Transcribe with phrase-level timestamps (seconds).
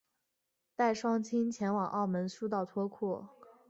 [0.75, 3.27] 带双亲前往澳门输到脱裤